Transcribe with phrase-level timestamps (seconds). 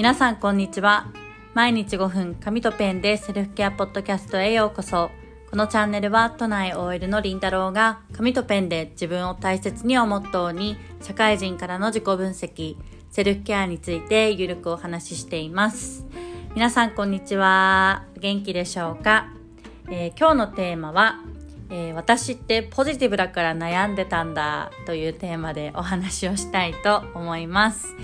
[0.00, 1.08] 皆さんこんにちは。
[1.52, 5.10] 毎日5分紙とペンでセルフケアポッドキャストへようこそ。
[5.50, 12.76] このチャンネルは都内 OL のりんたろうが紙とペンで自分を大切にをモットーに社会人からの自己分析
[13.10, 16.06] セルフケアについてゆるくお話ししています。
[16.54, 18.06] 皆さんこんにちは。
[18.18, 19.28] 元気でしょうか、
[19.90, 21.20] えー、今日のテーマは
[21.68, 27.94] えー、私ってポジティブだから悩んでたんだというテーマでお話をしたいと思います。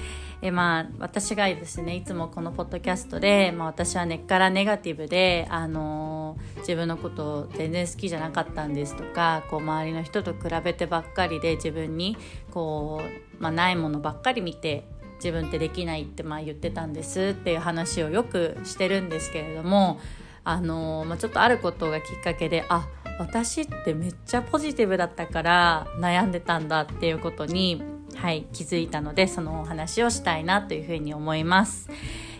[0.42, 12.18] えまあ、私がですねいつもこのポッドキャストで、まあ、私は根っからネガティブで、あのー、自分のこと全然好きじゃなかったんですとかこう周りの人と比べてばっかりで自分に
[12.50, 13.00] こ
[13.38, 14.86] う、まあ、ないものばっかり見て
[15.16, 19.98] 自分ってできないってまあ言ってたんですっていう話をよくしてるんですけれども、
[20.44, 22.86] あのー、まあ、ちょっとあることがきっかけであ
[23.18, 27.82] 私ってめっちゃポジティブだったから悩んでたんだっていうことに
[28.16, 31.88] はい、気づいたのでそのお話をしたいなというふうに思います。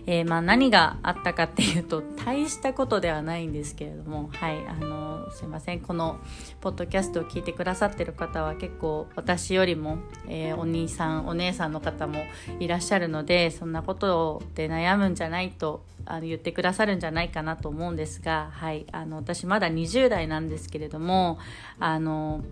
[0.09, 6.21] えー、まあ、何があったかっていうと大したことではないんですけれども、はい、あのすいませんこの
[6.61, 12.23] ポッドキャストを聞いてくださってる方は結構私よりも、えー、お兄さんお姉さんの方も
[12.61, 21.39] いらっしゃるのでそんなことで悩むんじゃないとあの言ってくださるんじゃないかなと思うんですが、はい、あの私まだ20代なんですけれども
[21.81, 22.45] あの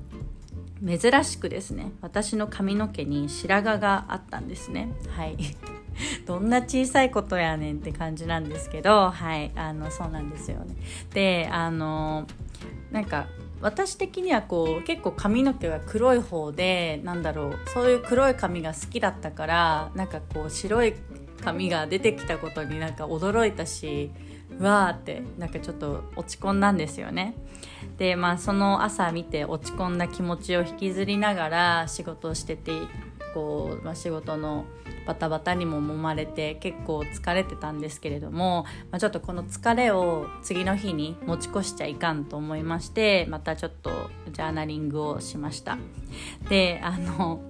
[0.85, 4.93] 珍しくですね私の髪の毛に白髪があったんですね。
[5.17, 5.37] はい。
[6.27, 9.53] どんな小さいことやねんって感じなんですけどはい。
[9.55, 10.75] あのそうなんですよね。
[11.13, 12.27] であの
[12.91, 13.27] なんか
[13.61, 20.95] 私的にはこう結構髪の毛が黒い方でなんだろうそういう黒い髪が好きだったからなんかこう白い
[21.43, 24.11] 髪が出てきたことになんか驚いたし
[24.59, 27.35] わーってなんかちょっと落ち込んだんですよね。
[27.99, 32.73] でまあその朝見て落ち込んだ気持ちを引きずりながら仕事をしてて
[33.35, 34.65] こう、まあ、仕事の
[35.07, 43.91] バタバタにも揉まれて結構疲れてたんですけれども、まあ、ちょっとこの疲れを次の日に持ち越しちゃいかんと思いましてまたちょっと
[44.31, 45.77] ジャーナリングをしました。
[46.49, 47.41] であの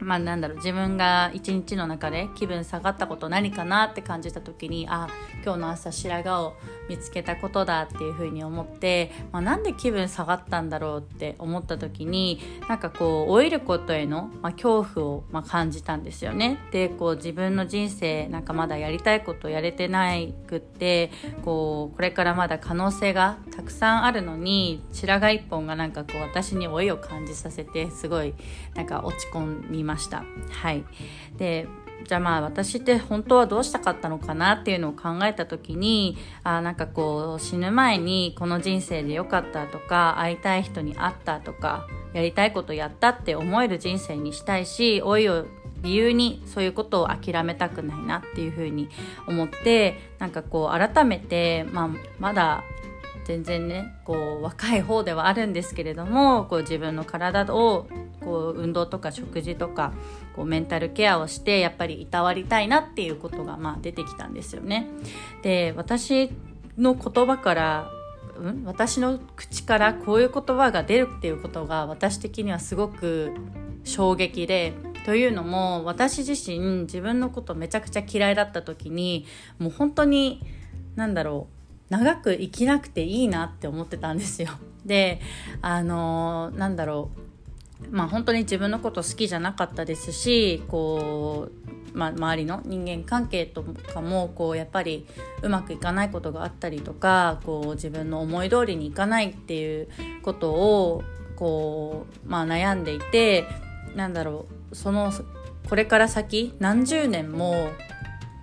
[0.00, 5.08] まあなんだろう自分が一日の中で気分下がったこと何かなって感じた時にあ
[5.44, 6.54] 今日の朝白髪を
[6.88, 16.58] 見つけたことだっていうふうに思って、まあ、なんで気分下がったんだろうって思った時になんかこう老いることへの、まあ、恐怖を、まあ、感じたんですよね。
[16.72, 21.10] でこう自分の人生なんかまだやりたいことやれてないくって
[21.44, 28.34] こうこれからまだ可能性がたくさんあるのに白髪一本がなんかこう私に老いを感じさせてすごい
[28.74, 29.89] なんか落ち込みました。
[29.90, 30.24] ました。
[30.50, 30.84] はい。
[31.36, 31.66] で
[32.06, 45.44] じゃあまあ私って本当はどうしたかったのかなっていうのを考えた時にあなんかこう死ぬ前にこの人生で良かったとか会いたい人に会ったとかやりたいことやったって思える人生にしたいし老いを
[45.82, 48.88] 理由にそういうことを諦めたくないなっていうふうに
[49.26, 52.64] 思ってなんかこう改めて、まあ、まだ
[53.24, 57.86] 全然ねこう若い方ではあるんですけれどもこう自分の体を
[58.24, 59.92] こう運動とか食事とか
[60.34, 64.88] こうメンタルケアをしてやっぱりいたわりたいなっていうことがまあ出てきたんですよね。
[65.42, 66.30] で私
[66.76, 67.90] の言葉から
[68.40, 73.32] うん、私の口からこういう言葉が出るっていうことが私的にはすごく
[73.84, 74.72] 衝撃で
[75.04, 79.26] というのも私自身自分のことめちゃくちゃ嫌いだった時に
[79.58, 80.40] もう本当に
[80.96, 81.48] 何だろ
[81.90, 84.50] う長く生きなくていいなって思ってたんですよ。
[84.86, 85.20] で
[85.60, 87.20] あのなんだろう
[87.90, 91.48] まあ本当に自分のこと好きじゃなかったですしこ
[91.94, 95.06] う、まあ、周りの人間関係とかもこうやっぱり
[95.42, 99.88] うまくいかないことがあったりとかこう自分の思い通りにいかないっていう
[100.22, 101.02] ことを
[101.36, 103.46] こう、まあ、悩んでいて
[103.96, 105.12] なんだろうその
[105.68, 107.70] これから先何十年も、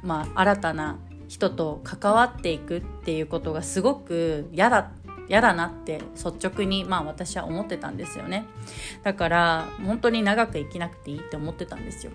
[0.01, 0.97] まあ、新たな
[1.27, 4.87] 人と関わっていくっていうことがすごく嫌だっ
[5.29, 8.45] 嫌だなって率直にまあ私は思ってたんですよね
[9.03, 12.11] だから本当に長く生きなくていいって思ってたんですよ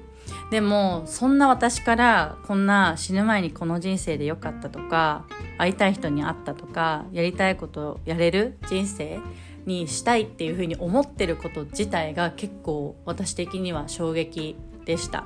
[0.51, 5.25] でもそんな私からこんな死ぬ前にこの人生でよかったとか
[5.59, 9.21] 会いたい人に会ったとかやりたいことやれる人生
[9.67, 15.25] にしたいっていうふうに思ってること自体が結構私的には衝撃でした。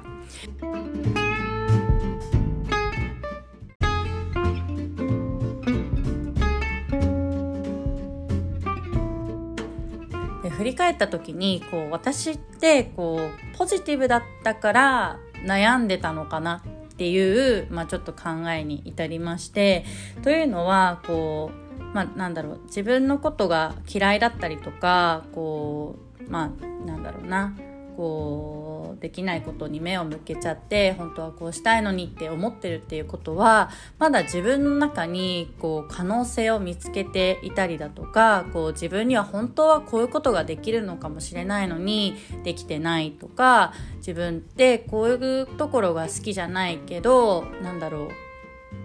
[10.56, 19.84] 振り返った時にこう私ってこうポジティブだったから悩んでたのかなっていう、まあ、ちょっと考えに至りまして
[20.22, 27.54] というのはこう、まあ、なんだろう自分のことが嫌いだったりとかこうまあなんだろうな
[27.96, 42.14] こうできないことに目を向けちゃって本当はこうしたいのにって思ってるっていうことはまだ自分の中にこう可能性を見つけていたりだとかこう自分には本当はこういうことができるのかもしれないのに
[42.44, 48.08] できてないとか自分ってこういうところが好きじゃないけどなんだろう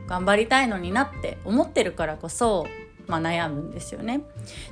[0.07, 2.65] 頑張りたいのになって思ってるからこそ
[3.07, 4.21] まあ、悩むんですよね。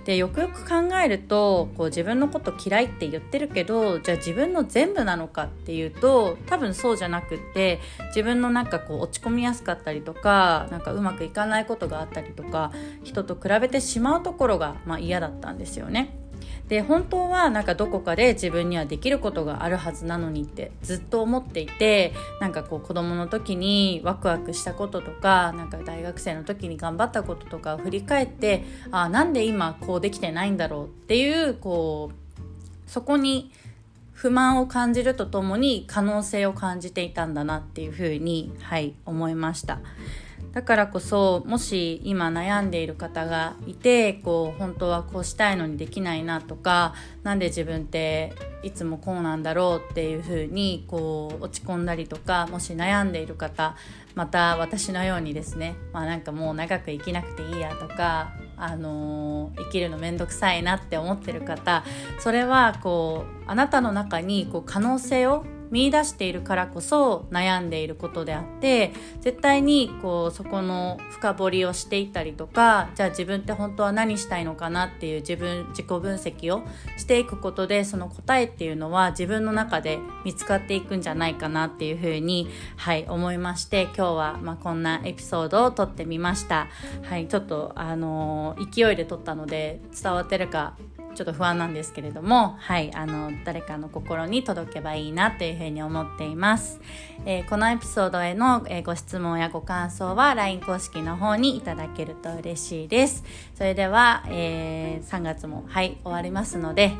[0.06, 12.72] でよくよく考えるとこう自分のこと嫌いって言ってるけどじゃあ自分の全部なのかっていうと多分そうじゃなくって自分のなんかこう落ち込みやすかったりとかなんかうまくいかないことがあったりとか
[13.04, 16.29] 人と比べてしまうところが、まあ、嫌だったんですよね。
[16.69, 33.51] で本当はなんかどこかで自分にはできることがあるはずなのにってずっと思っていてなんかこう子供の時にワクワクしたこととかなんか大学生の時に頑張ったこととかを振り返ってあなんで今こうできてないんだろうっていうこうそこに
[34.13, 39.80] 不満を感じるとともに可能性を感じていたんだなっていうふうにはい思いました。
[40.52, 48.34] だからこそもし今悩んでいる方がいてこう本当はこうしたいのにできないなとか何で自分って
[48.64, 53.76] いつもこうなんだろうっていうふうにこう落ち込んだりとかもし悩んでいる方
[54.16, 61.86] また私のようにですね、まあ、なんかもう長く生きなくていいやとかあのー、生きるの面倒くさいなって思ってる方
[62.20, 76.63] それはこうあなたの中にこう可能性を見出しているからこそ悩んでいることであって絶対にこうそこの深掘りをしていったりとかじゃあ自分って本当は何したいのかなっていう自分自己分析を
[76.98, 86.68] していくことでその答えっていうのは自分の中で見つかっていくんじゃないかなっていうふうにはい思いまして今日はまこんなエピソードを撮ってみました。
[87.04, 90.75] はいちょっとあのー、勢いで撮ったので伝わってるか
[91.16, 96.80] ちょっと不安なんですけれども、はい、あの、誰かの心に届けばいいなというふうに思っています。
[97.26, 103.24] えー、このエピソードへの、えー、ご質問やご感想は LINE 公式の方にいただけると嬉しいです。
[103.56, 106.94] それでは、えー、3月も、はい、終わりますので、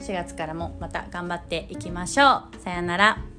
[0.00, 2.58] 4月からもまた頑張っていきましょう。
[2.58, 3.29] さよなら。